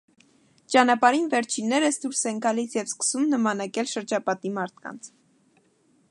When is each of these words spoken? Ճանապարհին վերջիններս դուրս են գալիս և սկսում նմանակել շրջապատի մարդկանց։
Ճանապարհին 0.75 1.25
վերջիններս 1.33 1.99
դուրս 2.05 2.21
են 2.31 2.39
գալիս 2.45 2.73
և 2.77 2.89
սկսում 2.91 3.27
նմանակել 3.33 3.91
շրջապատի 3.93 4.53
մարդկանց։ 4.59 5.11